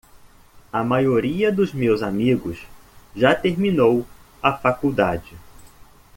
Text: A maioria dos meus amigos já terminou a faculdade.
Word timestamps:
A 0.73 0.83
maioria 0.83 1.51
dos 1.51 1.73
meus 1.73 2.01
amigos 2.01 2.57
já 3.15 3.35
terminou 3.35 4.03
a 4.41 4.51
faculdade. 4.51 5.37